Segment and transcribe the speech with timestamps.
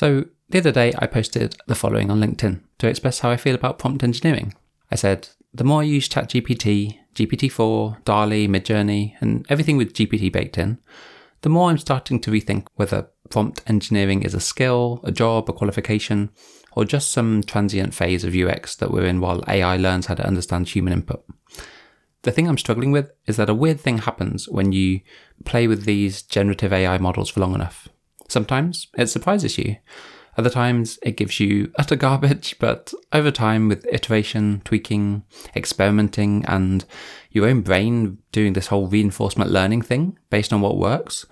[0.00, 3.56] So, the other day I posted the following on LinkedIn to express how I feel
[3.56, 4.54] about prompt engineering.
[4.92, 10.56] I said, the more I use ChatGPT, GPT-4, DALL-E, Midjourney, and everything with GPT baked
[10.56, 10.78] in,
[11.40, 15.52] the more I'm starting to rethink whether prompt engineering is a skill, a job, a
[15.52, 16.30] qualification,
[16.76, 20.24] or just some transient phase of UX that we're in while AI learns how to
[20.24, 21.24] understand human input.
[22.22, 25.00] The thing I'm struggling with is that a weird thing happens when you
[25.44, 27.88] play with these generative AI models for long enough.
[28.28, 29.76] Sometimes it surprises you.
[30.36, 35.24] Other times it gives you utter garbage, but over time, with iteration, tweaking,
[35.56, 36.84] experimenting, and
[37.32, 41.26] your own brain doing this whole reinforcement learning thing based on what works,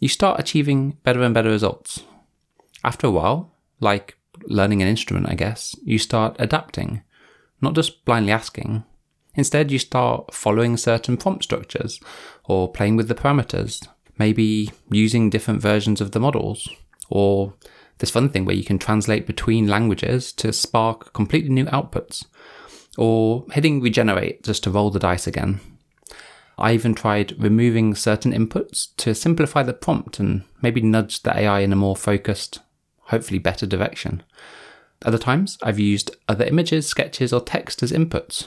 [0.00, 2.04] you start achieving better and better results.
[2.84, 4.16] After a while, like
[4.46, 7.02] learning an instrument, I guess, you start adapting,
[7.60, 8.84] not just blindly asking.
[9.34, 11.98] Instead, you start following certain prompt structures
[12.44, 13.84] or playing with the parameters,
[14.18, 16.68] maybe using different versions of the models,
[17.08, 17.54] or
[17.98, 22.24] this fun thing where you can translate between languages to spark completely new outputs,
[22.96, 25.60] or hitting regenerate just to roll the dice again.
[26.56, 31.60] I even tried removing certain inputs to simplify the prompt and maybe nudge the AI
[31.60, 32.60] in a more focused,
[33.06, 34.22] hopefully better direction.
[35.04, 38.46] Other times, I've used other images, sketches, or text as inputs.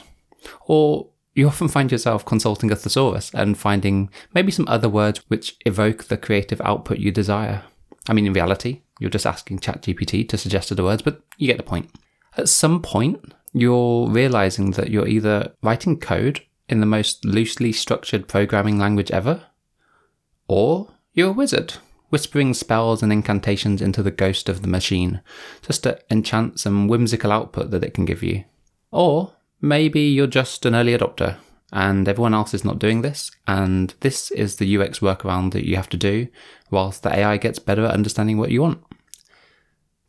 [0.66, 5.56] Or you often find yourself consulting a thesaurus and finding maybe some other words which
[5.68, 7.64] evoke the creative output you desire.
[8.10, 11.58] I mean, in reality, you're just asking ChatGPT to suggest other words, but you get
[11.58, 11.92] the point.
[12.38, 18.28] At some point, you're realizing that you're either writing code in the most loosely structured
[18.28, 19.44] programming language ever,
[20.48, 21.76] or you're a wizard,
[22.10, 25.22] whispering spells and incantations into the ghost of the machine,
[25.62, 28.44] just to enchant some whimsical output that it can give you.
[28.92, 31.38] Or maybe you're just an early adopter,
[31.72, 35.76] and everyone else is not doing this, and this is the UX workaround that you
[35.76, 36.28] have to do
[36.72, 38.84] whilst the AI gets better at understanding what you want.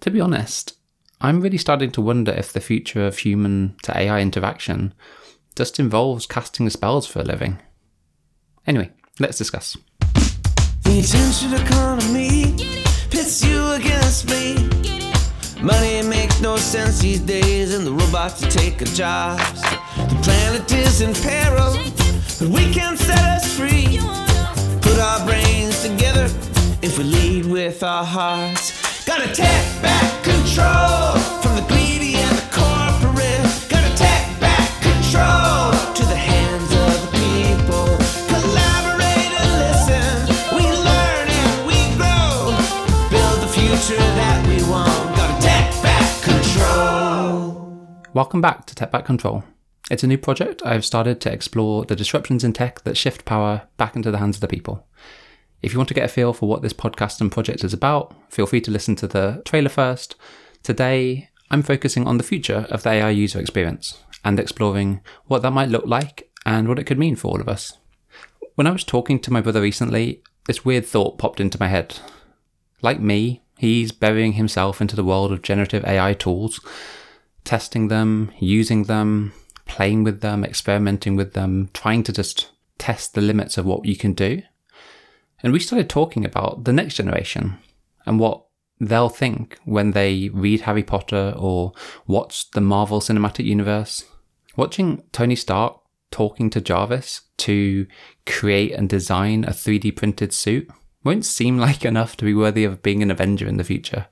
[0.00, 0.74] To be honest,
[1.20, 4.94] I'm really starting to wonder if the future of human to AI interaction
[5.56, 7.58] just involves casting spells for a living.
[8.66, 9.76] Anyway, let's discuss.
[10.84, 12.54] The attention economy
[13.10, 15.07] pits you against me.
[15.62, 19.60] Money makes no sense these days, and the robots are taking jobs.
[19.96, 21.72] The planet is in peril,
[22.38, 23.98] but we can set us free.
[24.80, 26.26] Put our brains together
[26.80, 29.04] if we lead with our hearts.
[29.04, 31.37] Gotta take back control
[48.18, 49.44] Welcome back to Tech Back Control.
[49.92, 53.68] It's a new project I've started to explore the disruptions in tech that shift power
[53.76, 54.84] back into the hands of the people.
[55.62, 58.12] If you want to get a feel for what this podcast and project is about,
[58.28, 60.16] feel free to listen to the trailer first.
[60.64, 65.52] Today, I'm focusing on the future of the AI user experience and exploring what that
[65.52, 67.78] might look like and what it could mean for all of us.
[68.56, 72.00] When I was talking to my brother recently, this weird thought popped into my head.
[72.82, 76.58] Like me, he's burying himself into the world of generative AI tools,
[77.48, 79.32] testing them, using them,
[79.64, 83.96] playing with them, experimenting with them, trying to just test the limits of what you
[83.96, 84.42] can do.
[85.42, 87.56] And we started talking about the next generation
[88.04, 88.44] and what
[88.78, 91.72] they'll think when they read Harry Potter or
[92.06, 94.04] watch the Marvel Cinematic Universe.
[94.54, 95.80] Watching Tony Stark
[96.10, 97.86] talking to Jarvis to
[98.26, 100.68] create and design a 3D printed suit
[101.02, 104.08] won't seem like enough to be worthy of being an Avenger in the future.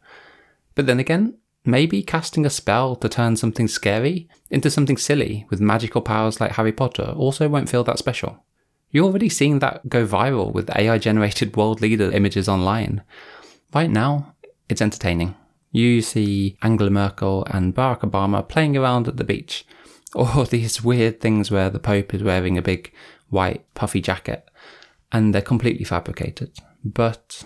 [0.74, 1.36] But then again,
[1.66, 6.52] maybe casting a spell to turn something scary into something silly with magical powers like
[6.52, 8.44] Harry Potter also won't feel that special.
[8.90, 13.02] You're already seeing that go viral with AI generated world leader images online.
[13.74, 14.34] Right now,
[14.68, 15.34] it's entertaining.
[15.72, 19.66] You see Angela Merkel and Barack Obama playing around at the beach,
[20.14, 22.92] or these weird things where the Pope is wearing a big
[23.28, 24.48] white puffy jacket,
[25.12, 26.52] and they're completely fabricated.
[26.84, 27.42] But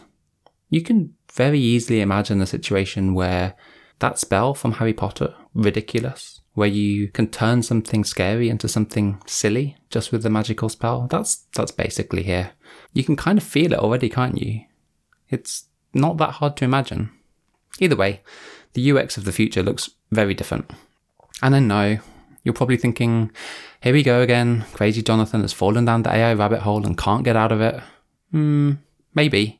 [0.68, 3.54] you can very easily imagine a situation where
[4.00, 9.76] that spell from Harry Potter, Riddikulus, where you can turn something scary into something silly
[9.88, 11.06] just with the magical spell.
[11.08, 12.52] That's that's basically here.
[12.92, 14.64] You can kind of feel it already, can't you?
[15.28, 17.10] It's not that hard to imagine.
[17.78, 18.22] Either way,
[18.74, 20.70] the UX of the future looks very different.
[21.42, 21.98] And I know
[22.42, 23.30] you're probably thinking,
[23.80, 24.64] here we go again.
[24.72, 27.80] Crazy Jonathan has fallen down the AI rabbit hole and can't get out of it.
[28.30, 28.72] Hmm,
[29.14, 29.59] maybe.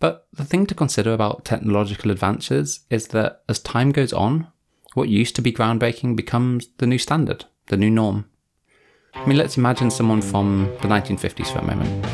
[0.00, 4.46] But the thing to consider about technological advances is that as time goes on,
[4.94, 8.26] what used to be groundbreaking becomes the new standard, the new norm.
[9.14, 12.06] I mean, let's imagine someone from the 1950s for a moment.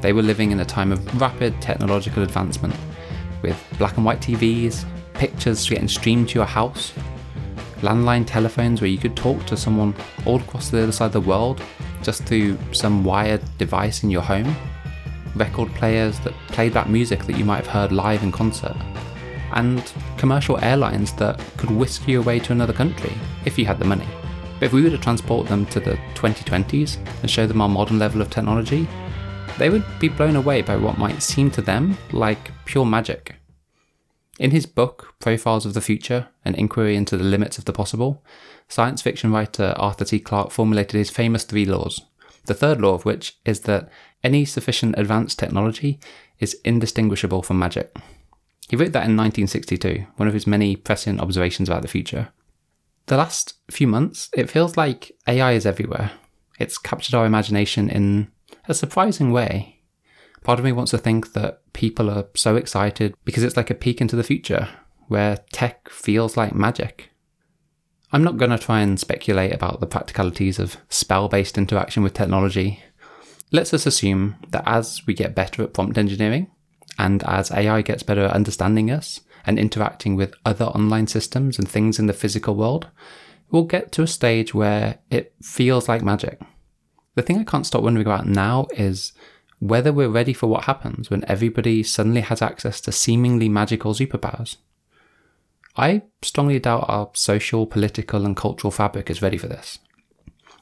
[0.00, 2.74] They were living in a time of rapid technological advancement,
[3.42, 4.84] with black and white TVs,
[5.14, 6.92] pictures getting streamed to your house,
[7.80, 9.94] landline telephones where you could talk to someone
[10.24, 11.62] all across the other side of the world
[12.02, 14.56] just through some wired device in your home,
[15.36, 18.76] record players that played that music that you might have heard live in concert,
[19.52, 23.12] and commercial airlines that could whisk you away to another country
[23.44, 24.08] if you had the money.
[24.58, 27.98] But if we were to transport them to the 2020s and show them our modern
[27.98, 28.88] level of technology,
[29.58, 33.36] they would be blown away by what might seem to them like pure magic.
[34.38, 38.22] In his book, Profiles of the Future An Inquiry into the Limits of the Possible,
[38.68, 40.20] science fiction writer Arthur C.
[40.20, 42.02] Clarke formulated his famous three laws,
[42.46, 43.88] the third law of which is that
[44.22, 46.00] any sufficient advanced technology
[46.38, 47.94] is indistinguishable from magic.
[48.68, 52.28] He wrote that in 1962, one of his many prescient observations about the future.
[53.06, 56.12] The last few months, it feels like AI is everywhere.
[56.58, 58.32] It's captured our imagination in
[58.68, 59.80] a surprising way.
[60.42, 63.74] Part of me wants to think that people are so excited because it's like a
[63.74, 64.68] peek into the future,
[65.06, 67.10] where tech feels like magic.
[68.12, 72.14] I'm not going to try and speculate about the practicalities of spell based interaction with
[72.14, 72.82] technology.
[73.50, 76.50] Let's just assume that as we get better at prompt engineering,
[76.98, 81.68] and as AI gets better at understanding us and interacting with other online systems and
[81.68, 82.88] things in the physical world,
[83.50, 86.40] we'll get to a stage where it feels like magic.
[87.14, 89.12] The thing I can't stop wondering about now is
[89.58, 94.56] whether we're ready for what happens when everybody suddenly has access to seemingly magical superpowers.
[95.76, 99.78] I strongly doubt our social, political, and cultural fabric is ready for this.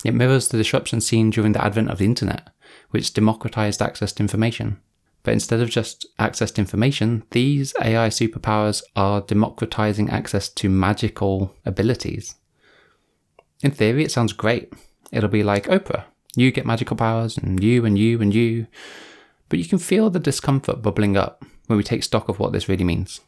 [0.05, 2.49] It mirrors the disruption seen during the advent of the internet,
[2.91, 4.81] which democratized access to information.
[5.23, 11.55] But instead of just access to information, these AI superpowers are democratizing access to magical
[11.65, 12.35] abilities.
[13.63, 14.73] In theory, it sounds great.
[15.13, 16.05] It'll be like Oprah,
[16.37, 18.67] you get magical powers, and you and you and you.
[19.49, 22.69] But you can feel the discomfort bubbling up when we take stock of what this
[22.69, 23.21] really means.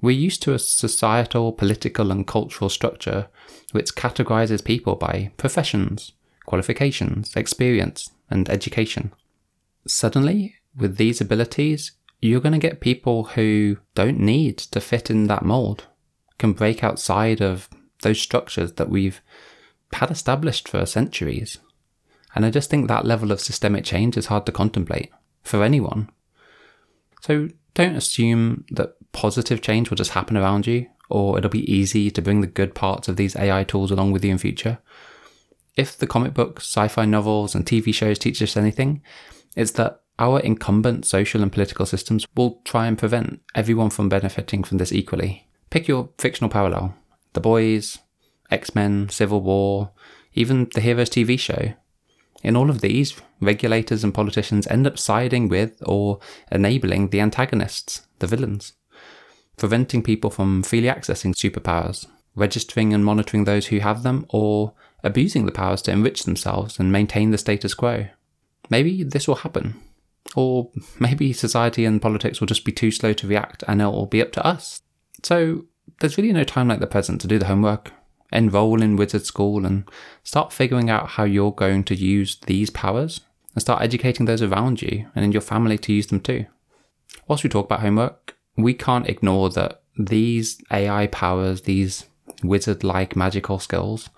[0.00, 3.28] We're used to a societal, political, and cultural structure
[3.72, 6.12] which categorizes people by professions,
[6.44, 9.12] qualifications, experience, and education.
[9.86, 15.26] Suddenly, with these abilities, you're going to get people who don't need to fit in
[15.26, 15.86] that mold,
[16.38, 17.68] can break outside of
[18.02, 19.20] those structures that we've
[19.92, 21.58] had established for centuries.
[22.34, 25.10] And I just think that level of systemic change is hard to contemplate
[25.42, 26.10] for anyone.
[27.22, 32.10] So don't assume that positive change will just happen around you or it'll be easy
[32.10, 34.78] to bring the good parts of these AI tools along with you in future.
[35.74, 39.02] If the comic books, sci fi novels, and TV shows teach us anything,
[39.56, 44.64] it's that our incumbent social and political systems will try and prevent everyone from benefiting
[44.64, 45.48] from this equally.
[45.70, 46.94] Pick your fictional parallel
[47.32, 47.98] The Boys,
[48.50, 49.92] X Men, Civil War,
[50.34, 51.72] even the Heroes TV show.
[52.42, 56.20] In all of these, regulators and politicians end up siding with or
[56.50, 58.72] enabling the antagonists, the villains,
[59.56, 65.46] preventing people from freely accessing superpowers, registering and monitoring those who have them, or abusing
[65.46, 68.06] the powers to enrich themselves and maintain the status quo.
[68.68, 69.80] Maybe this will happen.
[70.34, 74.06] Or maybe society and politics will just be too slow to react and it will
[74.06, 74.82] be up to us.
[75.22, 75.66] So
[76.00, 77.92] there's really no time like the present to do the homework,
[78.32, 79.88] enroll in wizard school and
[80.24, 83.20] start figuring out how you're going to use these powers
[83.54, 86.46] and start educating those around you and in your family to use them too.
[87.28, 88.25] Whilst we talk about homework,
[88.56, 92.06] we can't ignore that these AI powers, these
[92.42, 94.10] wizard like magical skills,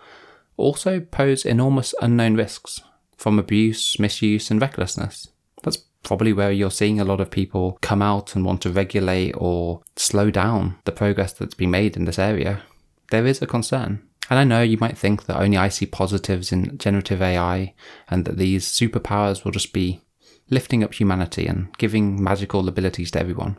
[0.57, 2.81] also pose enormous unknown risks
[3.17, 5.29] from abuse, misuse, and recklessness.
[5.63, 9.33] That's probably where you're seeing a lot of people come out and want to regulate
[9.33, 12.63] or slow down the progress that's been made in this area
[13.11, 14.03] there is a concern.
[14.31, 17.75] And I know you might think that only I see positives in generative AI
[18.09, 20.03] and that these superpowers will just be
[20.51, 23.59] lifting up humanity and giving magical abilities to everyone.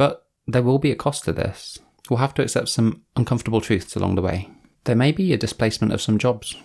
[0.00, 1.78] But there will be a cost to this.
[2.08, 4.48] We'll have to accept some uncomfortable truths along the way.
[4.84, 6.56] There may be a displacement of some jobs,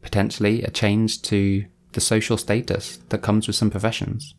[0.00, 4.34] potentially a change to the social status that comes with some professions.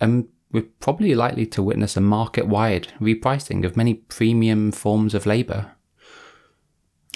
[0.00, 5.26] And we're probably likely to witness a market wide repricing of many premium forms of
[5.26, 5.76] labour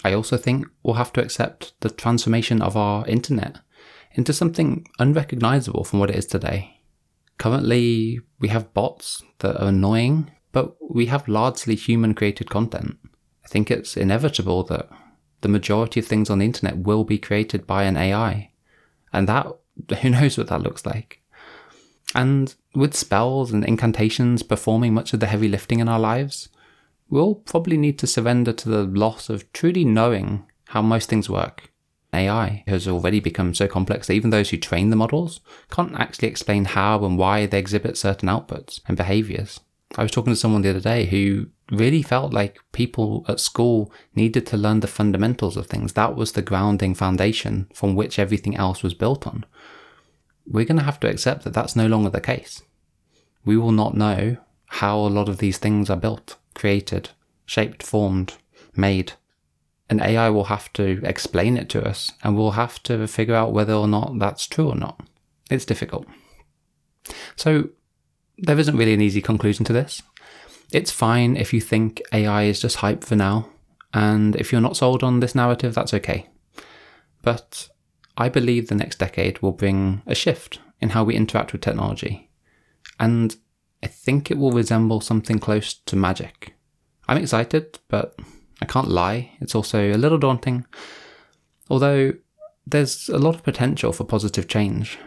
[0.05, 3.59] I also think we'll have to accept the transformation of our internet
[4.13, 6.80] into something unrecognizable from what it is today.
[7.41, 12.99] Currently, we have bots that are annoying, but we have largely human created content.
[13.43, 14.91] I think it's inevitable that
[15.41, 18.51] the majority of things on the internet will be created by an AI.
[19.11, 19.47] And that,
[20.03, 21.23] who knows what that looks like.
[22.15, 26.51] And with spells and incantations performing much of the heavy lifting in our lives,
[27.09, 31.73] we'll probably need to surrender to the loss of truly knowing how most things work.
[32.13, 35.41] AI has already become so complex that even those who train the models
[35.71, 39.61] can't actually explain how and why they exhibit certain outputs and behaviors.
[39.97, 43.93] I was talking to someone the other day who really felt like people at school
[44.15, 45.93] needed to learn the fundamentals of things.
[45.95, 49.45] That was the grounding foundation from which everything else was built on.
[50.47, 52.63] We're going to have to accept that that's no longer the case.
[53.45, 54.37] We will not know
[54.67, 57.11] how a lot of these things are built, created,
[57.45, 58.35] shaped, formed,
[58.77, 59.13] made.
[59.91, 63.53] And AI will have to explain it to us, and we'll have to figure out
[63.53, 65.03] whether or not that's true or not.
[65.51, 66.07] It's difficult.
[67.35, 67.71] So,
[68.39, 70.01] there isn't really an easy conclusion to this.
[70.73, 73.49] It's fine if you think AI is just hype for now,
[73.93, 76.29] and if you're not sold on this narrative, that's okay.
[77.23, 77.69] But
[78.17, 82.31] I believe the next decade will bring a shift in how we interact with technology,
[83.01, 83.35] and
[83.83, 86.55] I think it will resemble something close to magic.
[87.09, 88.17] I'm excited, but
[88.61, 90.67] I can't lie, it's also a little daunting.
[91.69, 92.13] Although
[92.67, 94.99] there's a lot of potential for positive change,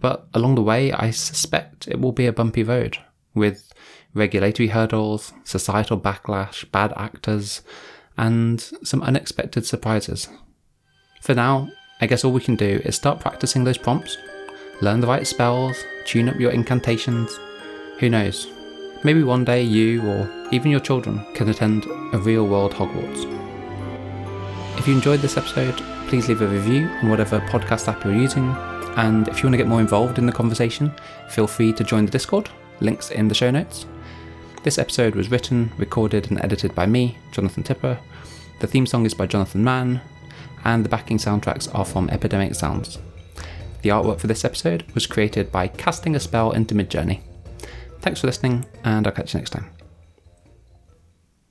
[0.00, 2.98] but along the way, I suspect it will be a bumpy road
[3.34, 3.72] with
[4.14, 7.62] regulatory hurdles, societal backlash, bad actors,
[8.16, 10.28] and some unexpected surprises.
[11.20, 11.68] For now,
[12.00, 14.16] I guess all we can do is start practicing those prompts,
[14.80, 17.38] learn the right spells, tune up your incantations.
[17.98, 18.46] Who knows?
[19.04, 23.24] Maybe one day you or even your children can attend a real world Hogwarts.
[24.78, 25.76] If you enjoyed this episode,
[26.08, 28.48] please leave a review on whatever podcast app you're using.
[28.96, 30.92] And if you want to get more involved in the conversation,
[31.28, 32.48] feel free to join the Discord.
[32.80, 33.86] Links in the show notes.
[34.62, 37.98] This episode was written, recorded, and edited by me, Jonathan Tipper.
[38.60, 40.00] The theme song is by Jonathan Mann,
[40.64, 42.98] and the backing soundtracks are from Epidemic Sounds.
[43.82, 47.20] The artwork for this episode was created by casting a spell into Midjourney.
[48.06, 49.75] Thanks for listening, and I'll catch you next time.